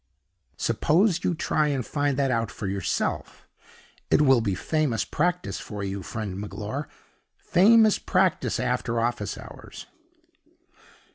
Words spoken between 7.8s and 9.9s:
practice after office hours."